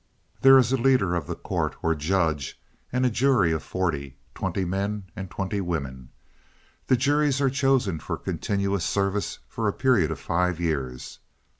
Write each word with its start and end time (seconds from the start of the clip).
There 0.41 0.57
is 0.57 0.71
a 0.73 0.77
leader 0.77 1.13
of 1.13 1.27
the 1.27 1.35
court, 1.35 1.75
or 1.83 1.93
judge, 1.93 2.59
and 2.91 3.05
a 3.05 3.09
jury 3.11 3.51
of 3.51 3.61
forty 3.61 4.17
twenty 4.33 4.65
men 4.65 5.03
and 5.15 5.29
twenty 5.29 5.61
women. 5.61 6.09
The 6.87 6.97
juries 6.97 7.39
are 7.39 7.51
chosen 7.51 7.99
for 7.99 8.17
continuous 8.17 8.83
service 8.83 9.37
for 9.47 9.67
a 9.67 9.73
period 9.73 10.09
of 10.09 10.19
five 10.19 10.59
years. 10.59 11.19